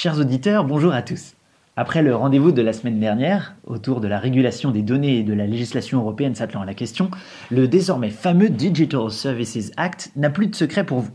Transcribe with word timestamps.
Chers 0.00 0.20
auditeurs, 0.20 0.62
bonjour 0.62 0.92
à 0.92 1.02
tous. 1.02 1.34
Après 1.74 2.02
le 2.02 2.14
rendez-vous 2.14 2.52
de 2.52 2.62
la 2.62 2.72
semaine 2.72 3.00
dernière, 3.00 3.56
autour 3.66 4.00
de 4.00 4.06
la 4.06 4.20
régulation 4.20 4.70
des 4.70 4.82
données 4.82 5.18
et 5.18 5.22
de 5.24 5.32
la 5.32 5.48
législation 5.48 5.98
européenne 5.98 6.36
s'attelant 6.36 6.62
à 6.62 6.64
la 6.64 6.74
question, 6.74 7.10
le 7.50 7.66
désormais 7.66 8.10
fameux 8.10 8.48
Digital 8.48 9.10
Services 9.10 9.72
Act 9.76 10.12
n'a 10.14 10.30
plus 10.30 10.46
de 10.46 10.54
secret 10.54 10.86
pour 10.86 11.00
vous. 11.00 11.10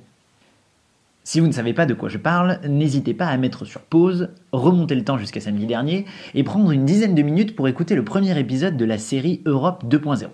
Si 1.23 1.39
vous 1.39 1.47
ne 1.47 1.53
savez 1.53 1.71
pas 1.71 1.85
de 1.85 1.93
quoi 1.93 2.09
je 2.09 2.17
parle, 2.17 2.59
n'hésitez 2.67 3.13
pas 3.13 3.27
à 3.27 3.37
mettre 3.37 3.63
sur 3.63 3.79
pause, 3.79 4.31
remonter 4.51 4.95
le 4.95 5.05
temps 5.05 5.17
jusqu'à 5.17 5.39
samedi 5.39 5.65
dernier 5.65 6.05
et 6.35 6.43
prendre 6.43 6.69
une 6.71 6.83
dizaine 6.83 7.15
de 7.15 7.21
minutes 7.21 7.55
pour 7.55 7.69
écouter 7.69 7.95
le 7.95 8.03
premier 8.03 8.37
épisode 8.37 8.75
de 8.75 8.83
la 8.83 8.97
série 8.97 9.41
Europe 9.45 9.85
2.0. 9.87 10.25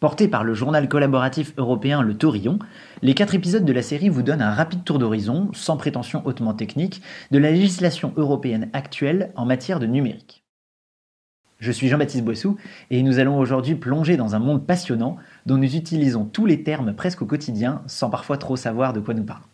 Porté 0.00 0.28
par 0.28 0.44
le 0.44 0.54
journal 0.54 0.88
collaboratif 0.88 1.52
européen 1.56 2.02
Le 2.02 2.14
Taurillon, 2.16 2.60
les 3.02 3.14
quatre 3.14 3.34
épisodes 3.34 3.64
de 3.64 3.72
la 3.72 3.82
série 3.82 4.08
vous 4.08 4.22
donnent 4.22 4.42
un 4.42 4.54
rapide 4.54 4.84
tour 4.84 5.00
d'horizon, 5.00 5.50
sans 5.54 5.76
prétention 5.76 6.22
hautement 6.24 6.54
technique, 6.54 7.02
de 7.32 7.38
la 7.38 7.50
législation 7.50 8.12
européenne 8.16 8.68
actuelle 8.72 9.32
en 9.34 9.44
matière 9.44 9.80
de 9.80 9.86
numérique. 9.86 10.44
Je 11.58 11.72
suis 11.72 11.88
Jean-Baptiste 11.88 12.24
Boissou 12.24 12.56
et 12.90 13.02
nous 13.02 13.18
allons 13.18 13.36
aujourd'hui 13.38 13.74
plonger 13.74 14.16
dans 14.16 14.36
un 14.36 14.38
monde 14.38 14.64
passionnant 14.64 15.16
dont 15.46 15.56
nous 15.56 15.74
utilisons 15.74 16.24
tous 16.24 16.46
les 16.46 16.62
termes 16.62 16.94
presque 16.94 17.22
au 17.22 17.26
quotidien 17.26 17.82
sans 17.88 18.08
parfois 18.08 18.38
trop 18.38 18.54
savoir 18.54 18.92
de 18.92 19.00
quoi 19.00 19.14
nous 19.14 19.24
parlons. 19.24 19.44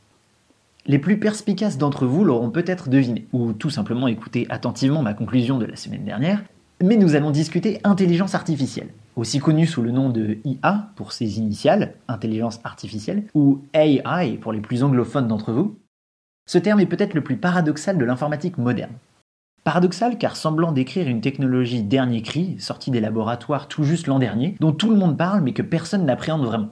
Les 0.84 0.98
plus 0.98 1.18
perspicaces 1.18 1.78
d'entre 1.78 2.04
vous 2.04 2.22
l'auront 2.22 2.50
peut-être 2.50 2.90
deviné, 2.90 3.26
ou 3.32 3.54
tout 3.54 3.70
simplement 3.70 4.06
écouté 4.08 4.46
attentivement 4.50 5.00
ma 5.00 5.14
conclusion 5.14 5.56
de 5.56 5.64
la 5.64 5.76
semaine 5.76 6.04
dernière, 6.04 6.42
mais 6.84 6.98
nous 6.98 7.16
allons 7.16 7.30
discuter 7.30 7.80
intelligence 7.82 8.34
artificielle, 8.34 8.88
aussi 9.16 9.38
connue 9.38 9.66
sous 9.66 9.80
le 9.80 9.90
nom 9.90 10.10
de 10.10 10.36
IA 10.44 10.90
pour 10.96 11.12
ses 11.12 11.38
initiales, 11.38 11.94
intelligence 12.08 12.60
artificielle, 12.62 13.24
ou 13.34 13.62
AI 13.72 14.36
pour 14.38 14.52
les 14.52 14.60
plus 14.60 14.82
anglophones 14.82 15.26
d'entre 15.26 15.52
vous. 15.52 15.78
Ce 16.46 16.58
terme 16.58 16.80
est 16.80 16.86
peut-être 16.86 17.14
le 17.14 17.24
plus 17.24 17.38
paradoxal 17.38 17.96
de 17.96 18.04
l'informatique 18.04 18.58
moderne. 18.58 18.92
Paradoxal 19.64 20.18
car 20.18 20.36
semblant 20.36 20.72
décrire 20.72 21.08
une 21.08 21.22
technologie 21.22 21.82
dernier 21.82 22.20
cri, 22.20 22.56
sortie 22.58 22.90
des 22.90 23.00
laboratoires 23.00 23.66
tout 23.66 23.84
juste 23.84 24.06
l'an 24.06 24.18
dernier, 24.18 24.54
dont 24.60 24.72
tout 24.72 24.90
le 24.90 24.96
monde 24.96 25.16
parle 25.16 25.40
mais 25.40 25.54
que 25.54 25.62
personne 25.62 26.04
n'appréhende 26.04 26.44
vraiment. 26.44 26.68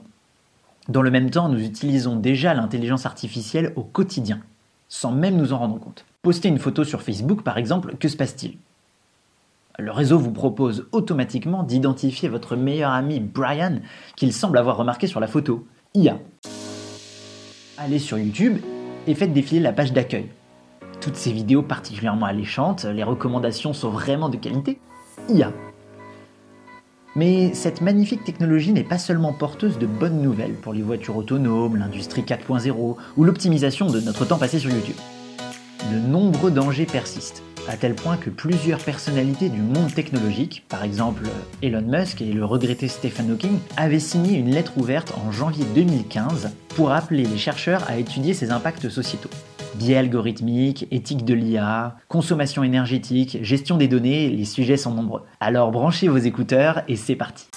Dans 0.89 1.01
le 1.01 1.09
même 1.09 1.31
temps, 1.31 1.49
nous 1.49 1.63
utilisons 1.65 2.17
déjà 2.17 2.53
l'intelligence 2.53 3.07
artificielle 3.07 3.73
au 3.75 3.81
quotidien, 3.81 4.41
sans 4.89 5.11
même 5.11 5.37
nous 5.37 5.53
en 5.53 5.57
rendre 5.57 5.79
compte. 5.79 6.05
Poster 6.21 6.49
une 6.49 6.59
photo 6.59 6.83
sur 6.83 7.01
Facebook 7.01 7.41
par 7.41 7.57
exemple, 7.57 7.95
que 7.97 8.07
se 8.07 8.15
passe-t-il? 8.15 8.57
Le 9.79 9.91
réseau 9.91 10.19
vous 10.19 10.31
propose 10.31 10.87
automatiquement 10.91 11.63
d'identifier 11.63 12.29
votre 12.29 12.55
meilleur 12.55 12.91
ami 12.91 13.19
Brian 13.19 13.79
qu'il 14.15 14.31
semble 14.31 14.57
avoir 14.57 14.77
remarqué 14.77 15.07
sur 15.07 15.19
la 15.19 15.27
photo. 15.27 15.65
IA. 15.95 16.19
Allez 17.79 17.99
sur 17.99 18.19
YouTube 18.19 18.57
et 19.07 19.15
faites 19.15 19.33
défiler 19.33 19.59
la 19.59 19.73
page 19.73 19.91
d'accueil. 19.91 20.29
Toutes 21.01 21.15
ces 21.15 21.31
vidéos 21.31 21.63
particulièrement 21.63 22.27
alléchantes, 22.27 22.85
les 22.85 23.03
recommandations 23.03 23.73
sont 23.73 23.89
vraiment 23.89 24.29
de 24.29 24.37
qualité. 24.37 24.79
IA. 25.27 25.51
Mais 27.15 27.53
cette 27.53 27.81
magnifique 27.81 28.23
technologie 28.23 28.73
n'est 28.73 28.83
pas 28.83 28.97
seulement 28.97 29.33
porteuse 29.33 29.79
de 29.79 29.85
bonnes 29.85 30.21
nouvelles 30.21 30.55
pour 30.55 30.73
les 30.73 30.81
voitures 30.81 31.17
autonomes, 31.17 31.77
l'industrie 31.77 32.21
4.0 32.21 32.95
ou 33.17 33.23
l'optimisation 33.23 33.87
de 33.87 33.99
notre 33.99 34.25
temps 34.25 34.37
passé 34.37 34.59
sur 34.59 34.69
YouTube. 34.69 34.95
De 35.91 35.99
nombreux 35.99 36.51
dangers 36.51 36.85
persistent 36.85 37.43
à 37.67 37.77
tel 37.77 37.95
point 37.95 38.17
que 38.17 38.29
plusieurs 38.29 38.79
personnalités 38.79 39.49
du 39.49 39.61
monde 39.61 39.93
technologique, 39.93 40.65
par 40.67 40.83
exemple 40.83 41.23
Elon 41.61 41.81
Musk 41.81 42.21
et 42.21 42.33
le 42.33 42.43
regretté 42.43 42.87
Stephen 42.87 43.31
Hawking, 43.31 43.59
avaient 43.77 43.99
signé 43.99 44.37
une 44.37 44.49
lettre 44.49 44.73
ouverte 44.77 45.13
en 45.25 45.31
janvier 45.31 45.65
2015 45.73 46.51
pour 46.69 46.91
appeler 46.91 47.23
les 47.23 47.37
chercheurs 47.37 47.83
à 47.89 47.97
étudier 47.97 48.33
ces 48.33 48.51
impacts 48.51 48.89
sociétaux. 48.89 49.29
Biais 49.75 49.97
algorithmiques, 49.97 50.87
éthique 50.91 51.25
de 51.25 51.33
l'IA, 51.33 51.95
consommation 52.07 52.63
énergétique, 52.63 53.39
gestion 53.41 53.77
des 53.77 53.87
données, 53.87 54.29
les 54.29 54.45
sujets 54.45 54.77
sont 54.77 54.93
nombreux. 54.93 55.23
Alors 55.39 55.71
branchez 55.71 56.07
vos 56.07 56.17
écouteurs 56.17 56.83
et 56.87 56.95
c'est 56.95 57.15
parti. 57.15 57.47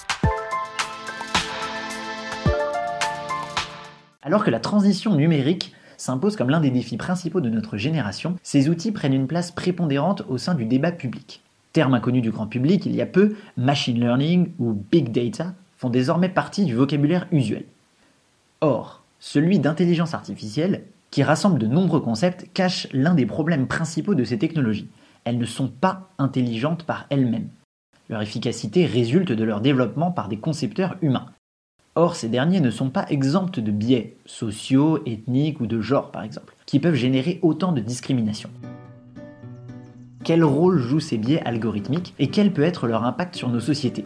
Alors 4.22 4.42
que 4.42 4.50
la 4.50 4.58
transition 4.58 5.14
numérique 5.14 5.72
s'impose 5.96 6.36
comme 6.36 6.50
l'un 6.50 6.60
des 6.60 6.70
défis 6.70 6.96
principaux 6.96 7.40
de 7.40 7.50
notre 7.50 7.76
génération, 7.76 8.36
ces 8.42 8.68
outils 8.68 8.92
prennent 8.92 9.14
une 9.14 9.26
place 9.26 9.50
prépondérante 9.50 10.22
au 10.28 10.38
sein 10.38 10.54
du 10.54 10.64
débat 10.64 10.92
public. 10.92 11.42
Terme 11.72 11.94
inconnu 11.94 12.20
du 12.20 12.30
grand 12.30 12.46
public 12.46 12.86
il 12.86 12.94
y 12.94 13.02
a 13.02 13.06
peu, 13.06 13.36
machine 13.56 14.00
learning 14.00 14.52
ou 14.58 14.72
big 14.72 15.12
data 15.12 15.54
font 15.76 15.90
désormais 15.90 16.28
partie 16.28 16.64
du 16.64 16.74
vocabulaire 16.74 17.26
usuel. 17.32 17.64
Or, 18.60 19.02
celui 19.20 19.58
d'intelligence 19.58 20.14
artificielle, 20.14 20.84
qui 21.10 21.22
rassemble 21.22 21.58
de 21.58 21.66
nombreux 21.66 22.00
concepts, 22.00 22.46
cache 22.54 22.88
l'un 22.92 23.14
des 23.14 23.26
problèmes 23.26 23.66
principaux 23.66 24.14
de 24.14 24.24
ces 24.24 24.38
technologies. 24.38 24.88
Elles 25.24 25.38
ne 25.38 25.44
sont 25.44 25.68
pas 25.68 26.10
intelligentes 26.18 26.84
par 26.84 27.06
elles-mêmes. 27.10 27.48
Leur 28.08 28.22
efficacité 28.22 28.86
résulte 28.86 29.32
de 29.32 29.44
leur 29.44 29.60
développement 29.60 30.10
par 30.10 30.28
des 30.28 30.38
concepteurs 30.38 30.96
humains. 31.02 31.26
Or, 31.98 32.14
ces 32.14 32.28
derniers 32.28 32.60
ne 32.60 32.70
sont 32.70 32.90
pas 32.90 33.06
exempts 33.08 33.58
de 33.58 33.70
biais 33.70 34.18
sociaux, 34.26 35.00
ethniques 35.06 35.60
ou 35.62 35.66
de 35.66 35.80
genre, 35.80 36.10
par 36.10 36.22
exemple, 36.22 36.54
qui 36.66 36.78
peuvent 36.78 36.94
générer 36.94 37.38
autant 37.40 37.72
de 37.72 37.80
discrimination. 37.80 38.50
Quel 40.22 40.44
rôle 40.44 40.78
jouent 40.78 41.00
ces 41.00 41.16
biais 41.16 41.40
algorithmiques 41.46 42.12
et 42.18 42.28
quel 42.28 42.52
peut 42.52 42.64
être 42.64 42.86
leur 42.86 43.04
impact 43.04 43.34
sur 43.34 43.48
nos 43.48 43.60
sociétés? 43.60 44.04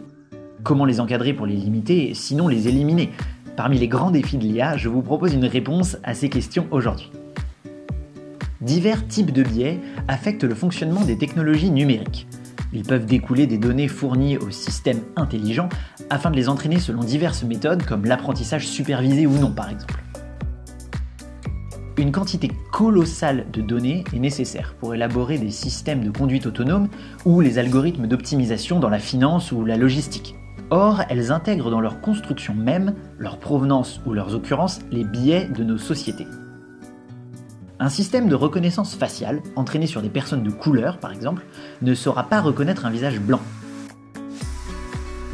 Comment 0.63 0.85
les 0.85 1.01
encadrer 1.01 1.33
pour 1.33 1.45
les 1.45 1.55
limiter, 1.57 2.13
sinon 2.13 2.47
les 2.47 2.69
éliminer? 2.69 3.09
Parmi 3.57 3.77
les 3.77 3.89
grands 3.89 4.11
défis 4.11 4.37
de 4.37 4.43
l'IA, 4.43 4.77
je 4.77 4.87
vous 4.87 5.01
propose 5.01 5.33
une 5.33 5.45
réponse 5.45 5.97
à 6.03 6.13
ces 6.13 6.29
questions 6.29 6.67
aujourd'hui. 6.71 7.11
Divers 8.61 9.05
types 9.07 9.33
de 9.33 9.43
biais 9.43 9.81
affectent 10.07 10.45
le 10.45 10.55
fonctionnement 10.55 11.03
des 11.03 11.17
technologies 11.17 11.71
numériques. 11.71 12.25
Ils 12.73 12.83
peuvent 12.83 13.05
découler 13.05 13.47
des 13.47 13.57
données 13.57 13.87
fournies 13.87 14.37
au 14.37 14.49
système 14.49 15.01
intelligent 15.15 15.69
afin 16.09 16.31
de 16.31 16.35
les 16.35 16.49
entraîner 16.49 16.79
selon 16.79 17.03
diverses 17.03 17.43
méthodes 17.43 17.83
comme 17.83 18.05
l'apprentissage 18.05 18.67
supervisé 18.67 19.27
ou 19.27 19.37
non 19.37 19.51
par 19.51 19.69
exemple. 19.69 20.01
Une 21.97 22.11
quantité 22.11 22.49
colossale 22.71 23.45
de 23.51 23.61
données 23.61 24.05
est 24.13 24.19
nécessaire 24.19 24.75
pour 24.79 24.95
élaborer 24.95 25.37
des 25.37 25.51
systèmes 25.51 26.03
de 26.03 26.09
conduite 26.09 26.47
autonome 26.47 26.87
ou 27.25 27.41
les 27.41 27.59
algorithmes 27.59 28.07
d'optimisation 28.07 28.79
dans 28.79 28.89
la 28.89 28.99
finance 28.99 29.51
ou 29.51 29.65
la 29.65 29.77
logistique. 29.77 30.35
Or, 30.71 31.03
elles 31.09 31.31
intègrent 31.31 31.69
dans 31.69 31.81
leur 31.81 31.99
construction 31.99 32.53
même, 32.55 32.95
leur 33.19 33.37
provenance 33.37 33.99
ou 34.05 34.13
leurs 34.13 34.33
occurrences, 34.33 34.79
les 34.89 35.03
biais 35.03 35.49
de 35.49 35.65
nos 35.65 35.77
sociétés. 35.77 36.27
Un 37.83 37.89
système 37.89 38.29
de 38.29 38.35
reconnaissance 38.35 38.93
faciale, 38.93 39.41
entraîné 39.55 39.87
sur 39.87 40.03
des 40.03 40.09
personnes 40.09 40.43
de 40.43 40.51
couleur 40.51 40.99
par 40.99 41.11
exemple, 41.11 41.41
ne 41.81 41.95
saura 41.95 42.25
pas 42.25 42.39
reconnaître 42.39 42.85
un 42.85 42.91
visage 42.91 43.19
blanc. 43.19 43.39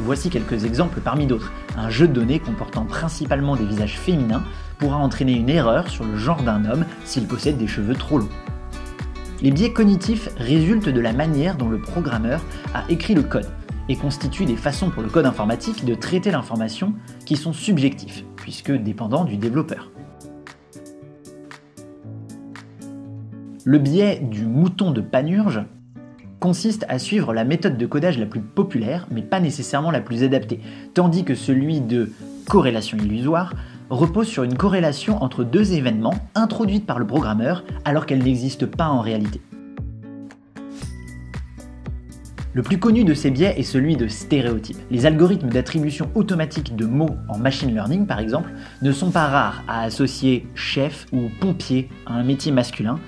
Voici 0.00 0.30
quelques 0.30 0.64
exemples 0.64 1.00
parmi 1.00 1.26
d'autres. 1.26 1.52
Un 1.76 1.90
jeu 1.90 2.08
de 2.08 2.14
données 2.14 2.38
comportant 2.38 2.86
principalement 2.86 3.54
des 3.54 3.66
visages 3.66 3.98
féminins 3.98 4.42
pourra 4.78 4.96
entraîner 4.96 5.34
une 5.34 5.50
erreur 5.50 5.90
sur 5.90 6.06
le 6.06 6.16
genre 6.16 6.42
d'un 6.42 6.64
homme 6.64 6.86
s'il 7.04 7.26
possède 7.26 7.58
des 7.58 7.66
cheveux 7.66 7.94
trop 7.94 8.16
longs. 8.16 8.30
Les 9.42 9.50
biais 9.50 9.74
cognitifs 9.74 10.30
résultent 10.38 10.88
de 10.88 11.00
la 11.00 11.12
manière 11.12 11.54
dont 11.54 11.68
le 11.68 11.78
programmeur 11.78 12.40
a 12.72 12.82
écrit 12.88 13.14
le 13.14 13.24
code 13.24 13.50
et 13.90 13.96
constituent 13.96 14.46
des 14.46 14.56
façons 14.56 14.88
pour 14.88 15.02
le 15.02 15.10
code 15.10 15.26
informatique 15.26 15.84
de 15.84 15.94
traiter 15.94 16.30
l'information 16.30 16.94
qui 17.26 17.36
sont 17.36 17.52
subjectifs, 17.52 18.24
puisque 18.36 18.72
dépendants 18.72 19.26
du 19.26 19.36
développeur. 19.36 19.90
Le 23.64 23.78
biais 23.78 24.20
du 24.20 24.46
mouton 24.46 24.92
de 24.92 25.00
Panurge 25.00 25.64
consiste 26.38 26.86
à 26.88 27.00
suivre 27.00 27.34
la 27.34 27.44
méthode 27.44 27.76
de 27.76 27.86
codage 27.86 28.16
la 28.16 28.26
plus 28.26 28.40
populaire, 28.40 29.08
mais 29.10 29.22
pas 29.22 29.40
nécessairement 29.40 29.90
la 29.90 30.00
plus 30.00 30.22
adaptée, 30.22 30.60
tandis 30.94 31.24
que 31.24 31.34
celui 31.34 31.80
de 31.80 32.12
corrélation 32.46 32.96
illusoire 32.98 33.54
repose 33.90 34.28
sur 34.28 34.44
une 34.44 34.56
corrélation 34.56 35.22
entre 35.22 35.42
deux 35.42 35.72
événements 35.72 36.14
introduites 36.36 36.86
par 36.86 37.00
le 37.00 37.06
programmeur 37.06 37.64
alors 37.84 38.06
qu'elles 38.06 38.22
n'existent 38.22 38.66
pas 38.66 38.88
en 38.88 39.00
réalité. 39.00 39.40
Le 42.54 42.62
plus 42.62 42.78
connu 42.78 43.04
de 43.04 43.14
ces 43.14 43.30
biais 43.30 43.54
est 43.58 43.64
celui 43.64 43.96
de 43.96 44.08
stéréotypes. 44.08 44.78
Les 44.90 45.04
algorithmes 45.04 45.48
d'attribution 45.48 46.10
automatique 46.14 46.76
de 46.76 46.86
mots 46.86 47.16
en 47.28 47.38
machine 47.38 47.72
learning, 47.74 48.06
par 48.06 48.20
exemple, 48.20 48.50
ne 48.82 48.92
sont 48.92 49.10
pas 49.10 49.26
rares 49.26 49.64
à 49.68 49.82
associer 49.82 50.46
chef 50.54 51.06
ou 51.12 51.28
pompier 51.40 51.88
à 52.06 52.14
un 52.14 52.22
métier 52.22 52.50
masculin, 52.50 52.98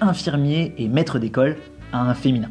infirmier 0.00 0.74
et 0.78 0.88
maître 0.88 1.18
d'école 1.18 1.56
à 1.92 2.00
un 2.00 2.14
féminin. 2.14 2.50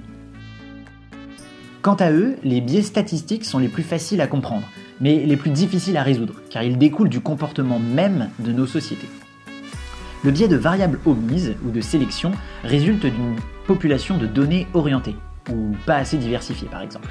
Quant 1.81 1.95
à 1.95 2.11
eux, 2.11 2.35
les 2.44 2.59
biais 2.59 2.81
statistiques 2.81 3.45
sont 3.45 3.59
les 3.59 3.69
plus 3.69 3.83
faciles 3.83 4.21
à 4.21 4.27
comprendre, 4.27 4.67
mais 4.99 5.25
les 5.25 5.38
plus 5.38 5.51
difficiles 5.51 5.97
à 5.97 6.03
résoudre, 6.03 6.33
car 6.49 6.63
ils 6.63 6.77
découlent 6.77 7.09
du 7.09 7.21
comportement 7.21 7.79
même 7.79 8.29
de 8.39 8.51
nos 8.51 8.65
sociétés. 8.65 9.09
Le 10.23 10.31
biais 10.31 10.47
de 10.47 10.57
variable 10.57 10.99
omise 11.05 11.55
ou 11.65 11.71
de 11.71 11.79
sélection 11.79 12.31
résulte 12.63 13.05
d'une 13.05 13.35
population 13.67 14.17
de 14.17 14.25
données 14.25 14.67
orientées, 14.73 15.15
ou 15.50 15.75
pas 15.85 15.95
assez 15.95 16.17
diversifiée 16.17 16.67
par 16.67 16.81
exemple. 16.81 17.07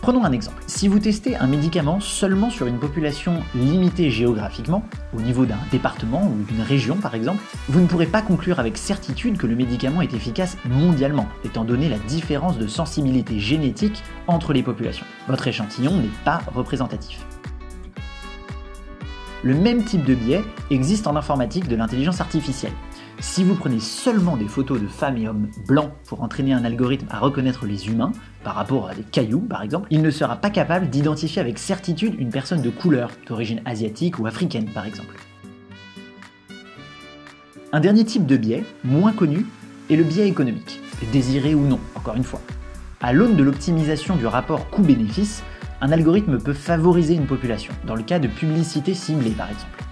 Prenons 0.00 0.24
un 0.24 0.32
exemple. 0.32 0.62
Si 0.66 0.86
vous 0.86 1.00
testez 1.00 1.36
un 1.36 1.46
médicament 1.46 2.00
seulement 2.00 2.50
sur 2.50 2.66
une 2.66 2.78
population 2.78 3.42
limitée 3.54 4.10
géographiquement, 4.10 4.84
au 5.16 5.20
niveau 5.20 5.44
d'un 5.44 5.58
département 5.72 6.22
ou 6.22 6.44
d'une 6.44 6.62
région 6.62 6.96
par 6.96 7.14
exemple, 7.14 7.42
vous 7.68 7.80
ne 7.80 7.86
pourrez 7.86 8.06
pas 8.06 8.22
conclure 8.22 8.60
avec 8.60 8.78
certitude 8.78 9.36
que 9.36 9.46
le 9.46 9.56
médicament 9.56 10.00
est 10.00 10.14
efficace 10.14 10.56
mondialement, 10.68 11.26
étant 11.44 11.64
donné 11.64 11.88
la 11.88 11.98
différence 11.98 12.58
de 12.58 12.68
sensibilité 12.68 13.40
génétique 13.40 14.02
entre 14.28 14.52
les 14.52 14.62
populations. 14.62 15.06
Votre 15.26 15.48
échantillon 15.48 15.96
n'est 15.96 16.08
pas 16.24 16.40
représentatif. 16.54 17.26
Le 19.42 19.54
même 19.54 19.84
type 19.84 20.04
de 20.04 20.14
biais 20.14 20.44
existe 20.70 21.06
en 21.06 21.16
informatique 21.16 21.68
de 21.68 21.76
l'intelligence 21.76 22.20
artificielle. 22.20 22.72
Si 23.20 23.42
vous 23.42 23.56
prenez 23.56 23.80
seulement 23.80 24.36
des 24.36 24.46
photos 24.46 24.80
de 24.80 24.86
femmes 24.86 25.16
et 25.16 25.28
hommes 25.28 25.48
blancs 25.66 25.90
pour 26.06 26.22
entraîner 26.22 26.52
un 26.52 26.64
algorithme 26.64 27.08
à 27.10 27.18
reconnaître 27.18 27.66
les 27.66 27.88
humains, 27.88 28.12
par 28.44 28.54
rapport 28.54 28.88
à 28.88 28.94
des 28.94 29.02
cailloux 29.02 29.40
par 29.40 29.62
exemple, 29.62 29.88
il 29.90 30.02
ne 30.02 30.10
sera 30.10 30.36
pas 30.36 30.50
capable 30.50 30.88
d'identifier 30.88 31.40
avec 31.40 31.58
certitude 31.58 32.14
une 32.20 32.30
personne 32.30 32.62
de 32.62 32.70
couleur, 32.70 33.10
d'origine 33.26 33.60
asiatique 33.64 34.20
ou 34.20 34.26
africaine 34.26 34.66
par 34.66 34.86
exemple. 34.86 35.16
Un 37.72 37.80
dernier 37.80 38.04
type 38.04 38.24
de 38.24 38.36
biais, 38.36 38.64
moins 38.84 39.12
connu, 39.12 39.46
est 39.90 39.96
le 39.96 40.04
biais 40.04 40.28
économique, 40.28 40.80
désiré 41.12 41.56
ou 41.56 41.66
non, 41.66 41.80
encore 41.96 42.14
une 42.14 42.24
fois. 42.24 42.40
À 43.00 43.12
l'aune 43.12 43.36
de 43.36 43.42
l'optimisation 43.42 44.14
du 44.14 44.26
rapport 44.26 44.70
coût-bénéfice, 44.70 45.42
un 45.80 45.90
algorithme 45.90 46.38
peut 46.38 46.52
favoriser 46.52 47.14
une 47.14 47.26
population, 47.26 47.74
dans 47.84 47.96
le 47.96 48.04
cas 48.04 48.20
de 48.20 48.28
publicité 48.28 48.94
ciblée 48.94 49.30
par 49.30 49.50
exemple. 49.50 49.87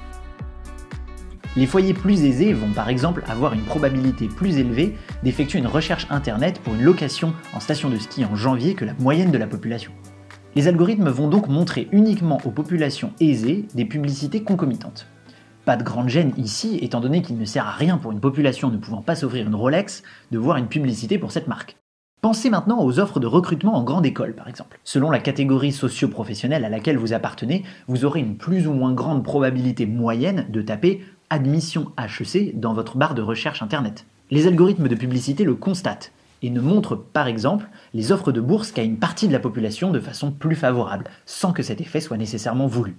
Les 1.59 1.65
foyers 1.65 1.95
plus 1.95 2.25
aisés 2.25 2.53
vont 2.53 2.71
par 2.73 2.91
exemple 2.91 3.25
avoir 3.27 3.55
une 3.55 3.63
probabilité 3.63 4.29
plus 4.29 4.59
élevée 4.59 4.95
d'effectuer 5.23 5.59
une 5.59 5.67
recherche 5.67 6.07
internet 6.11 6.61
pour 6.61 6.75
une 6.75 6.83
location 6.83 7.33
en 7.55 7.61
station 7.61 7.89
de 7.89 7.97
ski 7.97 8.27
en 8.27 8.37
janvier 8.37 8.75
que 8.75 8.85
la 8.85 8.93
moyenne 8.99 9.31
de 9.31 9.39
la 9.39 9.47
population. 9.47 9.91
Les 10.55 10.69
algorithmes 10.69 11.09
vont 11.09 11.29
donc 11.29 11.49
montrer 11.49 11.89
uniquement 11.93 12.43
aux 12.45 12.51
populations 12.51 13.13
aisées 13.21 13.65
des 13.75 13.87
publicités 13.87 14.43
concomitantes. 14.43 15.07
Pas 15.65 15.79
de 15.79 15.83
grande 15.83 16.11
gêne 16.11 16.35
ici, 16.37 16.79
étant 16.83 17.01
donné 17.01 17.23
qu'il 17.23 17.39
ne 17.39 17.45
sert 17.47 17.67
à 17.67 17.73
rien 17.73 17.97
pour 17.97 18.13
une 18.13 18.21
population 18.21 18.71
ne 18.71 18.77
pouvant 18.77 19.01
pas 19.01 19.17
s'offrir 19.17 19.47
une 19.47 19.55
Rolex 19.55 20.03
de 20.33 20.39
voir 20.39 20.59
une 20.59 20.69
publicité 20.69 21.19
pour 21.19 21.33
cette 21.33 21.49
marque. 21.49 21.79
Pensez 22.21 22.51
maintenant 22.51 22.83
aux 22.83 22.99
offres 22.99 23.21
de 23.21 23.27
recrutement 23.27 23.77
en 23.77 23.85
grande 23.85 24.05
école, 24.05 24.35
par 24.35 24.49
exemple. 24.49 24.81
Selon 24.85 25.11
la 25.11 25.21
catégorie 25.21 25.73
socio-professionnelle 25.73 26.65
à 26.65 26.69
laquelle 26.69 26.99
vous 26.99 27.13
appartenez, 27.13 27.63
vous 27.89 28.05
aurez 28.05 28.21
une 28.21 28.37
plus 28.37 28.67
ou 28.67 28.73
moins 28.73 28.93
grande 28.93 29.23
probabilité 29.23 29.87
moyenne 29.87 30.47
de 30.51 30.61
taper 30.61 31.03
admission 31.31 31.93
HEC 31.99 32.59
dans 32.59 32.75
votre 32.75 32.97
barre 32.97 33.15
de 33.15 33.23
recherche 33.23 33.63
Internet. 33.63 34.07
Les 34.31 34.47
algorithmes 34.47 34.89
de 34.89 34.95
publicité 34.95 35.45
le 35.45 35.55
constatent 35.55 36.13
et 36.43 36.51
ne 36.51 36.61
montrent 36.61 36.97
par 36.97 37.27
exemple 37.27 37.69
les 37.95 38.13
offres 38.13 38.33
de 38.33 38.41
bourse 38.41 38.73
qu'à 38.73 38.83
une 38.83 38.99
partie 38.99 39.29
de 39.29 39.33
la 39.33 39.39
population 39.39 39.91
de 39.91 40.01
façon 40.01 40.31
plus 40.31 40.57
favorable, 40.57 41.05
sans 41.25 41.53
que 41.53 41.63
cet 41.63 41.81
effet 41.81 42.01
soit 42.01 42.17
nécessairement 42.17 42.67
voulu. 42.67 42.97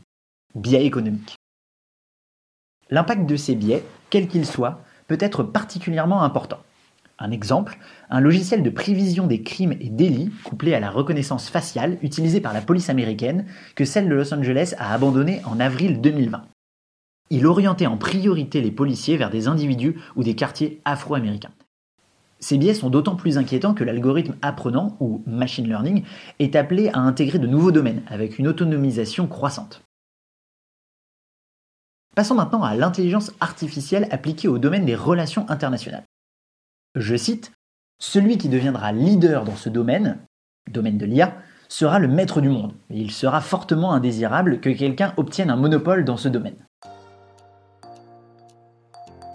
Biais 0.55 0.85
économique. 0.85 1.35
L'impact 2.89 3.25
de 3.25 3.35
ces 3.35 3.55
biais, 3.55 3.83
quel 4.09 4.27
qu'il 4.27 4.45
soit, 4.45 4.81
peut 5.07 5.17
être 5.19 5.43
particulièrement 5.43 6.23
important. 6.23 6.59
Un 7.19 7.31
exemple, 7.31 7.79
un 8.09 8.19
logiciel 8.19 8.61
de 8.61 8.69
prévision 8.69 9.25
des 9.25 9.41
crimes 9.41 9.75
et 9.79 9.89
délits 9.89 10.31
couplé 10.43 10.73
à 10.73 10.79
la 10.79 10.91
reconnaissance 10.91 11.49
faciale 11.49 11.97
utilisé 12.01 12.41
par 12.41 12.53
la 12.53 12.61
police 12.61 12.89
américaine 12.89 13.45
que 13.75 13.85
celle 13.85 14.07
de 14.07 14.13
Los 14.13 14.33
Angeles 14.33 14.75
a 14.77 14.93
abandonné 14.93 15.41
en 15.45 15.59
avril 15.59 15.99
2020. 15.99 16.43
Il 17.29 17.45
orientait 17.45 17.87
en 17.87 17.97
priorité 17.97 18.61
les 18.61 18.71
policiers 18.71 19.17
vers 19.17 19.29
des 19.29 19.47
individus 19.47 19.99
ou 20.15 20.23
des 20.23 20.35
quartiers 20.35 20.81
afro-américains. 20.85 21.51
Ces 22.39 22.57
biais 22.57 22.73
sont 22.73 22.89
d'autant 22.89 23.15
plus 23.15 23.37
inquiétants 23.37 23.73
que 23.73 23.83
l'algorithme 23.83 24.35
apprenant, 24.41 24.95
ou 24.99 25.23
machine 25.25 25.67
learning, 25.67 26.03
est 26.39 26.55
appelé 26.55 26.89
à 26.89 26.99
intégrer 26.99 27.39
de 27.39 27.47
nouveaux 27.47 27.71
domaines, 27.71 28.03
avec 28.07 28.37
une 28.37 28.47
autonomisation 28.47 29.27
croissante. 29.27 29.81
Passons 32.15 32.35
maintenant 32.35 32.63
à 32.63 32.75
l'intelligence 32.75 33.31
artificielle 33.39 34.07
appliquée 34.11 34.47
au 34.47 34.57
domaine 34.59 34.85
des 34.85 34.95
relations 34.95 35.49
internationales. 35.49 36.05
Je 36.95 37.15
cite, 37.15 37.51
Celui 37.99 38.37
qui 38.37 38.49
deviendra 38.49 38.91
leader 38.91 39.43
dans 39.43 39.55
ce 39.55 39.69
domaine, 39.69 40.19
domaine 40.71 40.97
de 40.97 41.05
l'IA, 41.05 41.35
sera 41.69 41.99
le 41.99 42.07
maître 42.07 42.41
du 42.41 42.49
monde, 42.49 42.73
et 42.89 42.99
il 42.99 43.11
sera 43.11 43.41
fortement 43.41 43.93
indésirable 43.93 44.59
que 44.59 44.69
quelqu'un 44.69 45.13
obtienne 45.17 45.49
un 45.49 45.55
monopole 45.55 46.05
dans 46.05 46.17
ce 46.17 46.29
domaine. 46.29 46.66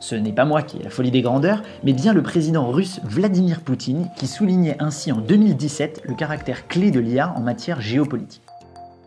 Ce 0.03 0.17
n'est 0.17 0.33
pas 0.33 0.45
moi 0.45 0.63
qui 0.63 0.79
ai 0.79 0.83
la 0.83 0.91
folie 0.91 1.13
des 1.13 1.23
grandeurs, 1.23 1.63
mais 1.85 1.93
bien 1.93 2.13
le 2.13 2.25
président 2.25 2.69
russe 2.69 2.99
Vladimir 3.05 3.61
Poutine 3.61 4.09
qui 4.17 4.27
soulignait 4.27 4.75
ainsi 4.81 5.13
en 5.13 5.19
2017 5.19 6.03
le 6.07 6.15
caractère 6.15 6.67
clé 6.67 6.91
de 6.91 6.99
l'IA 6.99 7.33
en 7.37 7.41
matière 7.41 7.81
géopolitique. 7.81 8.43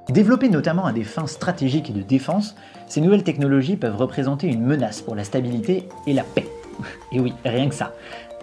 Développées 0.08 0.48
notamment 0.48 0.86
à 0.86 0.94
des 0.94 1.04
fins 1.04 1.28
stratégiques 1.28 1.90
et 1.90 1.94
de 1.94 2.02
défense, 2.02 2.56
ces 2.88 3.02
nouvelles 3.02 3.26
technologies 3.26 3.76
peuvent 3.76 3.98
représenter 3.98 4.48
une 4.48 4.64
menace 4.64 5.02
pour 5.02 5.16
la 5.16 5.26
stabilité 5.26 5.90
et 6.08 6.14
la 6.14 6.24
paix. 6.24 6.48
Et 7.12 7.20
oui, 7.20 7.34
rien 7.44 7.68
que 7.68 7.76
ça. 7.76 7.92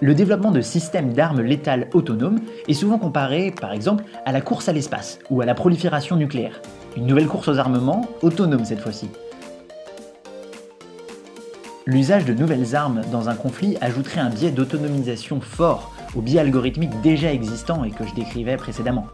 Le 0.02 0.14
développement 0.14 0.50
de 0.50 0.60
systèmes 0.60 1.14
d'armes 1.14 1.40
létales 1.40 1.88
autonomes 1.94 2.40
est 2.68 2.74
souvent 2.74 2.98
comparé, 2.98 3.50
par 3.58 3.72
exemple, 3.72 4.04
à 4.26 4.32
la 4.32 4.42
course 4.42 4.68
à 4.68 4.74
l'espace 4.74 5.20
ou 5.30 5.40
à 5.40 5.46
la 5.46 5.54
prolifération 5.54 6.16
nucléaire. 6.16 6.60
Une 6.98 7.06
nouvelle 7.06 7.28
course 7.28 7.48
aux 7.48 7.58
armements, 7.58 8.06
autonome 8.20 8.66
cette 8.66 8.80
fois-ci. 8.80 9.08
L'usage 11.84 12.24
de 12.24 12.32
nouvelles 12.32 12.76
armes 12.76 13.02
dans 13.10 13.28
un 13.28 13.34
conflit 13.34 13.76
ajouterait 13.80 14.20
un 14.20 14.30
biais 14.30 14.52
d'autonomisation 14.52 15.40
fort 15.40 15.92
au 16.14 16.20
biais 16.20 16.38
algorithmique 16.38 17.00
déjà 17.00 17.32
existant 17.32 17.82
et 17.82 17.90
que 17.90 18.06
je 18.06 18.14
décrivais 18.14 18.56
précédemment, 18.56 19.08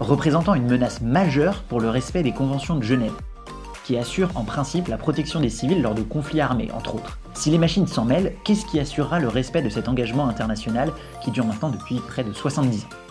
représentant 0.00 0.54
une 0.54 0.68
menace 0.68 1.00
majeure 1.00 1.62
pour 1.68 1.80
le 1.80 1.88
respect 1.88 2.24
des 2.24 2.32
conventions 2.32 2.74
de 2.74 2.82
Genève, 2.82 3.14
qui 3.84 3.96
assurent 3.96 4.32
en 4.34 4.42
principe 4.42 4.88
la 4.88 4.98
protection 4.98 5.38
des 5.38 5.48
civils 5.48 5.80
lors 5.80 5.94
de 5.94 6.02
conflits 6.02 6.40
armés, 6.40 6.72
entre 6.74 6.96
autres. 6.96 7.20
Si 7.34 7.50
les 7.50 7.58
machines 7.58 7.86
s'en 7.86 8.04
mêlent, 8.04 8.32
qu'est-ce 8.42 8.66
qui 8.66 8.80
assurera 8.80 9.20
le 9.20 9.28
respect 9.28 9.62
de 9.62 9.68
cet 9.68 9.88
engagement 9.88 10.26
international 10.26 10.90
qui 11.22 11.30
dure 11.30 11.46
maintenant 11.46 11.70
depuis 11.70 12.00
près 12.08 12.24
de 12.24 12.32
70 12.32 12.84
ans? 12.84 13.09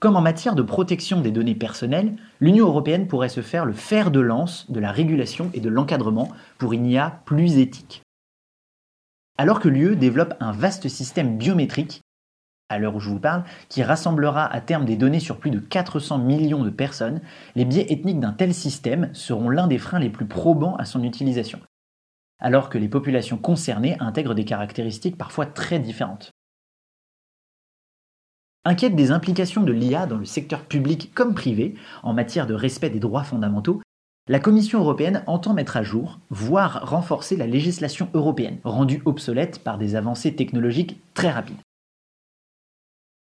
Comme 0.00 0.16
en 0.16 0.20
matière 0.20 0.54
de 0.54 0.62
protection 0.62 1.20
des 1.20 1.30
données 1.30 1.54
personnelles, 1.54 2.16
l'Union 2.40 2.66
européenne 2.66 3.08
pourrait 3.08 3.30
se 3.30 3.40
faire 3.40 3.64
le 3.64 3.72
fer 3.72 4.10
de 4.10 4.20
lance 4.20 4.70
de 4.70 4.78
la 4.78 4.92
régulation 4.92 5.50
et 5.54 5.60
de 5.60 5.70
l'encadrement 5.70 6.30
pour 6.58 6.74
une 6.74 6.86
IA 6.86 7.22
plus 7.24 7.58
éthique. 7.58 8.02
Alors 9.38 9.60
que 9.60 9.68
l'UE 9.68 9.96
développe 9.96 10.34
un 10.40 10.52
vaste 10.52 10.88
système 10.88 11.38
biométrique, 11.38 12.02
à 12.68 12.78
l'heure 12.78 12.96
où 12.96 13.00
je 13.00 13.08
vous 13.08 13.20
parle, 13.20 13.44
qui 13.68 13.82
rassemblera 13.82 14.44
à 14.44 14.60
terme 14.60 14.84
des 14.84 14.96
données 14.96 15.20
sur 15.20 15.38
plus 15.38 15.50
de 15.50 15.60
400 15.60 16.18
millions 16.18 16.62
de 16.62 16.70
personnes, 16.70 17.20
les 17.54 17.64
biais 17.64 17.86
ethniques 17.90 18.20
d'un 18.20 18.32
tel 18.32 18.52
système 18.52 19.10
seront 19.14 19.48
l'un 19.48 19.66
des 19.66 19.78
freins 19.78 19.98
les 19.98 20.10
plus 20.10 20.26
probants 20.26 20.76
à 20.76 20.84
son 20.84 21.04
utilisation, 21.04 21.60
alors 22.38 22.68
que 22.68 22.78
les 22.78 22.88
populations 22.88 23.38
concernées 23.38 23.96
intègrent 24.00 24.34
des 24.34 24.44
caractéristiques 24.44 25.16
parfois 25.16 25.46
très 25.46 25.78
différentes. 25.78 26.32
Inquiète 28.68 28.96
des 28.96 29.12
implications 29.12 29.62
de 29.62 29.70
l'IA 29.70 30.06
dans 30.06 30.16
le 30.16 30.24
secteur 30.24 30.64
public 30.64 31.12
comme 31.14 31.36
privé 31.36 31.76
en 32.02 32.12
matière 32.12 32.48
de 32.48 32.54
respect 32.54 32.90
des 32.90 32.98
droits 32.98 33.22
fondamentaux, 33.22 33.80
la 34.28 34.40
Commission 34.40 34.80
européenne 34.80 35.22
entend 35.28 35.54
mettre 35.54 35.76
à 35.76 35.84
jour, 35.84 36.18
voire 36.30 36.80
renforcer 36.82 37.36
la 37.36 37.46
législation 37.46 38.08
européenne, 38.12 38.58
rendue 38.64 39.02
obsolète 39.04 39.60
par 39.60 39.78
des 39.78 39.94
avancées 39.94 40.34
technologiques 40.34 40.98
très 41.14 41.30
rapides. 41.30 41.60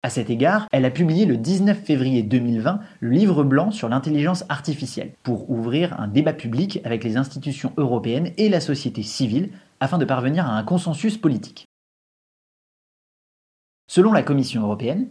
À 0.01 0.09
cet 0.09 0.29
égard, 0.29 0.65
elle 0.71 0.85
a 0.85 0.91
publié 0.91 1.25
le 1.25 1.35
19 1.35 1.77
février 1.77 2.23
2020 2.23 2.79
le 3.01 3.09
livre 3.09 3.43
blanc 3.43 3.71
sur 3.71 3.89
l'intelligence 3.89 4.45
artificielle 4.47 5.11
pour 5.23 5.49
ouvrir 5.49 5.99
un 5.99 6.07
débat 6.07 6.31
public 6.31 6.79
avec 6.85 7.03
les 7.03 7.17
institutions 7.17 7.73
européennes 7.75 8.31
et 8.37 8.47
la 8.47 8.61
société 8.61 9.03
civile 9.03 9.49
afin 9.81 9.97
de 9.97 10.05
parvenir 10.05 10.47
à 10.47 10.57
un 10.57 10.63
consensus 10.63 11.17
politique. 11.17 11.66
Selon 13.89 14.11
la 14.11 14.21
Commission 14.21 14.63
européenne, 14.63 15.07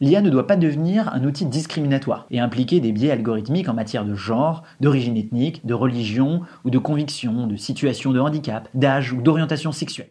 l'IA 0.00 0.20
ne 0.20 0.28
doit 0.28 0.46
pas 0.46 0.56
devenir 0.56 1.12
un 1.14 1.24
outil 1.24 1.46
discriminatoire 1.46 2.26
et 2.30 2.40
impliquer 2.40 2.78
des 2.78 2.92
biais 2.92 3.10
algorithmiques 3.10 3.70
en 3.70 3.74
matière 3.74 4.04
de 4.04 4.14
genre, 4.14 4.64
d'origine 4.80 5.16
ethnique, 5.16 5.64
de 5.64 5.72
religion 5.72 6.42
ou 6.64 6.70
de 6.70 6.78
conviction, 6.78 7.46
de 7.46 7.56
situation 7.56 8.12
de 8.12 8.20
handicap, 8.20 8.68
d'âge 8.74 9.14
ou 9.14 9.22
d'orientation 9.22 9.72
sexuelle. 9.72 10.10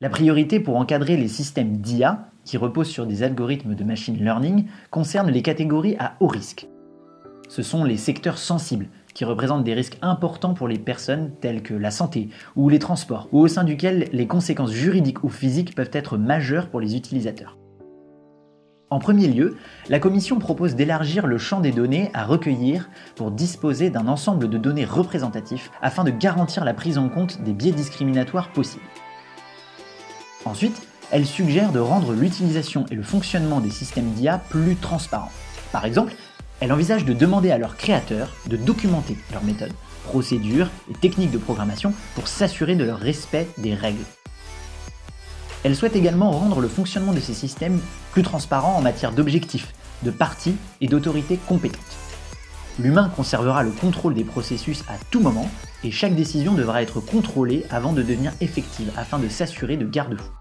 La 0.00 0.08
priorité 0.08 0.60
pour 0.60 0.76
encadrer 0.76 1.16
les 1.16 1.28
systèmes 1.28 1.78
d'IA, 1.78 2.30
qui 2.44 2.56
reposent 2.56 2.88
sur 2.88 3.06
des 3.06 3.24
algorithmes 3.24 3.74
de 3.74 3.84
machine 3.84 4.16
learning, 4.16 4.66
concerne 4.90 5.30
les 5.30 5.42
catégories 5.42 5.96
à 5.98 6.14
haut 6.20 6.28
risque. 6.28 6.68
Ce 7.48 7.62
sont 7.62 7.82
les 7.82 7.96
secteurs 7.96 8.38
sensibles, 8.38 8.88
qui 9.14 9.24
représentent 9.24 9.64
des 9.64 9.74
risques 9.74 9.98
importants 10.02 10.54
pour 10.54 10.68
les 10.68 10.78
personnes 10.78 11.32
tels 11.40 11.62
que 11.62 11.74
la 11.74 11.90
santé 11.90 12.28
ou 12.56 12.68
les 12.68 12.78
transports, 12.78 13.28
ou 13.32 13.40
au 13.40 13.48
sein 13.48 13.64
duquel 13.64 14.08
les 14.12 14.26
conséquences 14.26 14.72
juridiques 14.72 15.24
ou 15.24 15.28
physiques 15.28 15.74
peuvent 15.74 15.90
être 15.92 16.18
majeures 16.18 16.68
pour 16.68 16.80
les 16.80 16.96
utilisateurs. 16.96 17.56
En 18.92 18.98
premier 18.98 19.28
lieu, 19.28 19.56
la 19.88 20.00
Commission 20.00 20.40
propose 20.40 20.74
d'élargir 20.74 21.28
le 21.28 21.38
champ 21.38 21.60
des 21.60 21.70
données 21.70 22.10
à 22.12 22.24
recueillir 22.24 22.90
pour 23.14 23.30
disposer 23.30 23.88
d'un 23.88 24.08
ensemble 24.08 24.48
de 24.48 24.58
données 24.58 24.84
représentatifs 24.84 25.70
afin 25.80 26.02
de 26.02 26.10
garantir 26.10 26.64
la 26.64 26.74
prise 26.74 26.98
en 26.98 27.08
compte 27.08 27.40
des 27.42 27.52
biais 27.52 27.70
discriminatoires 27.70 28.50
possibles. 28.50 28.82
Ensuite, 30.44 30.82
elle 31.12 31.24
suggère 31.24 31.70
de 31.70 31.78
rendre 31.78 32.12
l'utilisation 32.12 32.84
et 32.90 32.96
le 32.96 33.02
fonctionnement 33.02 33.60
des 33.60 33.70
systèmes 33.70 34.10
d'IA 34.12 34.38
plus 34.38 34.74
transparents. 34.74 35.32
Par 35.70 35.84
exemple, 35.84 36.14
Elle 36.60 36.72
envisage 36.72 37.06
de 37.06 37.14
demander 37.14 37.50
à 37.50 37.58
leurs 37.58 37.76
créateurs 37.76 38.34
de 38.46 38.56
documenter 38.56 39.16
leurs 39.32 39.44
méthodes, 39.44 39.72
procédures 40.04 40.68
et 40.90 40.94
techniques 40.94 41.30
de 41.30 41.38
programmation 41.38 41.94
pour 42.14 42.28
s'assurer 42.28 42.76
de 42.76 42.84
leur 42.84 42.98
respect 42.98 43.48
des 43.56 43.74
règles. 43.74 44.04
Elle 45.64 45.76
souhaite 45.76 45.96
également 45.96 46.30
rendre 46.30 46.60
le 46.60 46.68
fonctionnement 46.68 47.12
de 47.12 47.20
ces 47.20 47.34
systèmes 47.34 47.80
plus 48.12 48.22
transparent 48.22 48.76
en 48.76 48.82
matière 48.82 49.12
d'objectifs, 49.12 49.72
de 50.02 50.10
parties 50.10 50.56
et 50.80 50.86
d'autorités 50.86 51.38
compétentes. 51.48 51.80
L'humain 52.78 53.10
conservera 53.14 53.62
le 53.62 53.70
contrôle 53.70 54.14
des 54.14 54.24
processus 54.24 54.82
à 54.88 54.94
tout 55.10 55.20
moment 55.20 55.50
et 55.84 55.90
chaque 55.90 56.14
décision 56.14 56.54
devra 56.54 56.82
être 56.82 57.00
contrôlée 57.00 57.66
avant 57.70 57.92
de 57.92 58.02
devenir 58.02 58.32
effective 58.40 58.90
afin 58.96 59.18
de 59.18 59.28
s'assurer 59.28 59.76
de 59.76 59.86
garde-fous. 59.86 60.39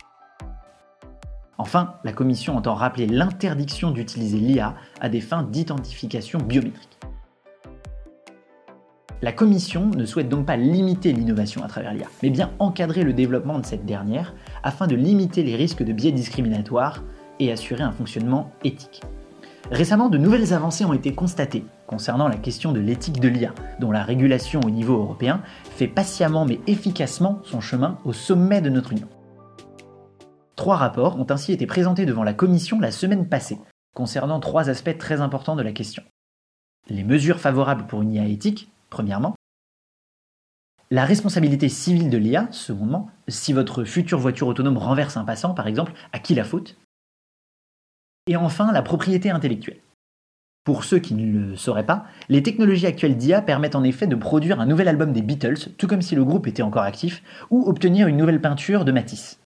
Enfin, 1.60 1.96
la 2.06 2.14
Commission 2.14 2.56
entend 2.56 2.74
rappeler 2.74 3.06
l'interdiction 3.06 3.92
d'utiliser 3.92 4.38
l'IA 4.38 4.76
à 5.02 5.10
des 5.10 5.20
fins 5.20 5.44
d'identification 5.44 6.40
biométrique. 6.40 6.98
La 9.22 9.34
Commission 9.34 9.88
ne 9.88 10.06
souhaite 10.06 10.30
donc 10.30 10.46
pas 10.46 10.56
limiter 10.56 11.12
l'innovation 11.12 11.62
à 11.62 11.68
travers 11.68 11.94
l'IA, 11.94 12.08
mais 12.24 12.30
bien 12.30 12.52
encadrer 12.60 13.04
le 13.04 13.12
développement 13.12 13.60
de 13.60 13.66
cette 13.66 13.86
dernière 13.86 14.34
afin 14.64 14.88
de 14.88 14.96
limiter 14.96 15.44
les 15.44 15.58
risques 15.58 15.84
de 15.84 15.92
biais 15.92 16.14
discriminatoires 16.14 17.04
et 17.40 17.52
assurer 17.52 17.84
un 17.84 17.92
fonctionnement 17.92 18.52
éthique. 18.64 19.02
Récemment, 19.70 20.08
de 20.08 20.18
nouvelles 20.18 20.54
avancées 20.54 20.86
ont 20.86 20.94
été 20.94 21.14
constatées 21.14 21.66
concernant 21.88 22.30
la 22.30 22.38
question 22.38 22.72
de 22.72 22.80
l'éthique 22.80 23.20
de 23.20 23.28
l'IA, 23.28 23.54
dont 23.82 23.92
la 23.92 24.04
régulation 24.04 24.62
au 24.62 24.70
niveau 24.70 24.94
européen 24.94 25.42
fait 25.76 25.90
patiemment 25.90 26.46
mais 26.46 26.62
efficacement 26.68 27.42
son 27.44 27.60
chemin 27.60 27.98
au 28.06 28.14
sommet 28.14 28.62
de 28.62 28.70
notre 28.70 28.94
Union. 28.94 29.10
Trois 30.60 30.76
rapports 30.76 31.18
ont 31.18 31.26
ainsi 31.30 31.54
été 31.54 31.66
présentés 31.66 32.06
devant 32.06 32.26
la 32.26 32.34
Commission 32.34 32.82
la 32.82 32.92
semaine 32.92 33.30
passée, 33.30 33.58
concernant 33.96 34.42
trois 34.42 34.70
aspects 34.70 34.98
très 34.98 35.22
importants 35.22 35.56
de 35.56 35.62
la 35.62 35.72
question. 35.72 36.04
Les 36.90 37.06
mesures 37.06 37.40
favorables 37.40 37.88
pour 37.88 38.02
une 38.02 38.12
IA 38.12 38.26
éthique, 38.26 38.70
premièrement. 38.90 39.36
La 40.92 41.06
responsabilité 41.06 41.70
civile 41.70 42.10
de 42.10 42.18
l'IA, 42.18 42.50
secondement. 42.52 43.10
Si 43.30 43.54
votre 43.54 43.86
future 43.86 44.20
voiture 44.20 44.48
autonome 44.48 44.78
renverse 44.78 45.16
un 45.16 45.24
passant, 45.24 45.54
par 45.54 45.66
exemple, 45.66 45.94
à 46.12 46.20
qui 46.20 46.36
la 46.36 46.44
faute 46.44 46.76
Et 48.28 48.36
enfin, 48.36 48.74
la 48.74 48.82
propriété 48.82 49.30
intellectuelle. 49.30 49.80
Pour 50.66 50.84
ceux 50.84 51.00
qui 51.00 51.14
ne 51.14 51.52
le 51.52 51.56
sauraient 51.56 51.86
pas, 51.86 52.04
les 52.28 52.44
technologies 52.44 52.88
actuelles 52.88 53.16
d'IA 53.16 53.42
permettent 53.42 53.76
en 53.76 53.86
effet 53.86 54.08
de 54.08 54.16
produire 54.18 54.60
un 54.60 54.66
nouvel 54.66 54.90
album 54.90 55.14
des 55.14 55.22
Beatles, 55.22 55.72
tout 55.78 55.88
comme 55.88 56.02
si 56.02 56.16
le 56.16 56.26
groupe 56.26 56.48
était 56.48 56.64
encore 56.64 56.84
actif, 56.84 57.24
ou 57.50 57.64
obtenir 57.66 58.10
une 58.10 58.18
nouvelle 58.18 58.42
peinture 58.42 58.84
de 58.84 58.92
Matisse. 58.92 59.40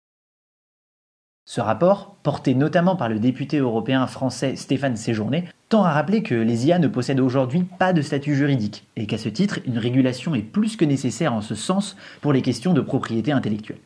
Ce 1.44 1.60
rapport, 1.60 2.14
porté 2.22 2.54
notamment 2.54 2.94
par 2.94 3.08
le 3.08 3.18
député 3.18 3.58
européen 3.58 4.06
français 4.06 4.54
Stéphane 4.54 4.96
Séjourné, 4.96 5.44
tend 5.68 5.82
à 5.82 5.90
rappeler 5.90 6.22
que 6.22 6.36
les 6.36 6.66
IA 6.68 6.78
ne 6.78 6.86
possèdent 6.86 7.20
aujourd'hui 7.20 7.64
pas 7.64 7.92
de 7.92 8.00
statut 8.00 8.36
juridique 8.36 8.86
et 8.96 9.06
qu'à 9.06 9.18
ce 9.18 9.28
titre, 9.28 9.58
une 9.66 9.78
régulation 9.78 10.36
est 10.36 10.42
plus 10.42 10.76
que 10.76 10.84
nécessaire 10.84 11.34
en 11.34 11.40
ce 11.40 11.56
sens 11.56 11.96
pour 12.20 12.32
les 12.32 12.42
questions 12.42 12.74
de 12.74 12.80
propriété 12.80 13.32
intellectuelle. 13.32 13.80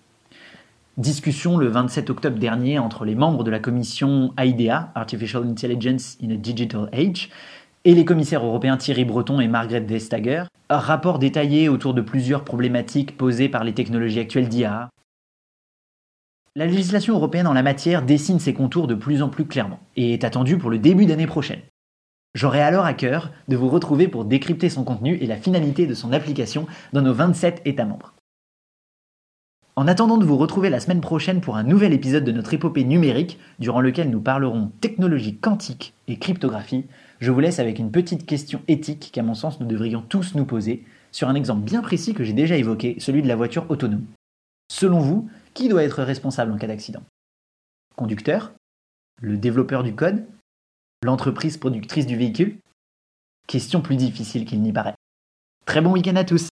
Discussion 0.99 1.57
le 1.57 1.69
27 1.69 2.11
octobre 2.11 2.39
dernier 2.39 2.79
entre 2.79 3.05
les 3.05 3.15
membres 3.15 3.43
de 3.43 3.51
la 3.51 3.59
commission 3.59 4.35
AIDEA, 4.37 4.91
Artificial 4.95 5.45
Intelligence 5.45 6.19
in 6.23 6.31
a 6.31 6.37
Digital 6.37 6.89
Age, 6.93 7.31
et 7.85 7.95
les 7.95 8.05
commissaires 8.05 8.45
européens 8.45 8.77
Thierry 8.77 9.05
Breton 9.05 9.41
et 9.41 9.49
Margaret 9.49 9.81
Vestager, 9.81 10.45
rapport 10.69 11.19
détaillé 11.19 11.69
autour 11.69 11.95
de 11.95 12.01
plusieurs 12.01 12.45
problématiques 12.45 13.17
posées 13.17 13.49
par 13.49 13.65
les 13.65 13.75
technologies 13.75 14.21
actuelles 14.21 14.49
d'IA, 14.49 14.91
la 16.57 16.65
législation 16.65 17.15
européenne 17.15 17.47
en 17.47 17.53
la 17.53 17.63
matière 17.63 18.03
dessine 18.03 18.41
ses 18.41 18.55
contours 18.55 18.87
de 18.87 18.95
plus 18.95 19.21
en 19.21 19.29
plus 19.29 19.45
clairement 19.45 19.79
et 19.95 20.15
est 20.15 20.25
attendue 20.25 20.57
pour 20.57 20.71
le 20.71 20.79
début 20.79 21.05
d'année 21.05 21.27
prochaine. 21.27 21.61
J'aurai 22.35 22.63
alors 22.63 22.87
à 22.87 22.95
cœur 22.95 23.31
de 23.47 23.57
vous 23.57 23.69
retrouver 23.69 24.09
pour 24.09 24.25
décrypter 24.25 24.71
son 24.71 24.83
contenu 24.83 25.17
et 25.21 25.27
la 25.27 25.37
finalité 25.37 25.87
de 25.87 25.93
son 25.93 26.13
application 26.15 26.67
dans 26.95 27.03
nos 27.03 27.13
27 27.13 27.61
États 27.67 27.85
membres. 27.85 28.15
En 29.77 29.87
attendant 29.87 30.17
de 30.17 30.25
vous 30.25 30.39
retrouver 30.39 30.71
la 30.71 30.81
semaine 30.81 31.03
prochaine 31.03 31.43
pour 31.43 31.59
un 31.59 31.63
nouvel 31.63 31.93
épisode 31.93 32.25
de 32.25 32.33
notre 32.33 32.55
épopée 32.55 32.85
numérique, 32.85 33.39
durant 33.59 33.83
lequel 33.83 34.09
nous 34.09 34.23
parlerons 34.23 34.73
technologie 34.81 35.37
quantique 35.37 35.93
et 36.09 36.19
cryptographie, 36.19 36.87
je 37.21 37.31
vous 37.31 37.41
laisse 37.41 37.59
avec 37.59 37.79
une 37.79 37.91
petite 37.91 38.25
question 38.25 38.63
éthique 38.67 39.11
qu'à 39.13 39.23
mon 39.23 39.35
sens 39.35 39.61
nous 39.61 39.67
devrions 39.67 40.03
tous 40.09 40.35
nous 40.35 40.47
poser, 40.47 40.85
sur 41.13 41.29
un 41.29 41.35
exemple 41.35 41.65
bien 41.65 41.83
précis 41.83 42.15
que 42.15 42.25
j'ai 42.25 42.33
déjà 42.33 42.57
évoqué, 42.57 42.97
celui 42.99 43.21
de 43.21 43.29
la 43.29 43.37
voiture 43.37 43.67
autonome. 43.69 44.07
Selon 44.69 44.99
vous, 44.99 45.29
qui 45.57 45.69
doit 45.69 45.83
être 45.83 46.03
responsable 46.03 46.53
en 46.53 46.59
cas 46.59 46.67
d'accident. 46.67 47.03
Conducteur 47.97 48.53
Le 49.21 49.39
développeur 49.39 49.83
du 49.83 49.95
code 49.95 50.27
L'entreprise 51.03 51.57
productrice 51.57 52.07
du 52.07 52.17
véhicule. 52.17 52.59
Question 53.49 53.81
plus 53.81 53.97
difficile 53.97 54.45
qu'il 54.45 54.61
n'y 54.61 54.73
paraît. 54.73 54.95
Très 55.65 55.81
bon 55.81 55.93
week-end 55.93 56.17
à 56.17 56.25
tous 56.25 56.49